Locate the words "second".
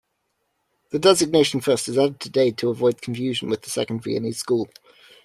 3.69-4.01